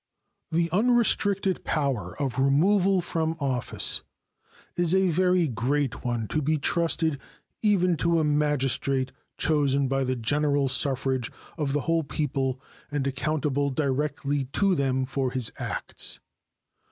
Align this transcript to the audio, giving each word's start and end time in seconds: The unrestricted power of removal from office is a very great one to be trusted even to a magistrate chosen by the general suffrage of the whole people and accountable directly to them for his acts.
The 0.49 0.67
unrestricted 0.71 1.63
power 1.63 2.19
of 2.19 2.39
removal 2.39 3.01
from 3.01 3.35
office 3.39 4.01
is 4.75 4.95
a 4.95 5.09
very 5.09 5.45
great 5.47 6.03
one 6.03 6.27
to 6.29 6.41
be 6.41 6.57
trusted 6.57 7.19
even 7.61 7.95
to 7.97 8.19
a 8.19 8.23
magistrate 8.23 9.11
chosen 9.37 9.87
by 9.87 10.03
the 10.03 10.15
general 10.15 10.67
suffrage 10.69 11.31
of 11.55 11.73
the 11.73 11.81
whole 11.81 12.03
people 12.03 12.59
and 12.89 13.05
accountable 13.05 13.69
directly 13.69 14.45
to 14.53 14.73
them 14.73 15.05
for 15.05 15.29
his 15.31 15.51
acts. 15.59 16.19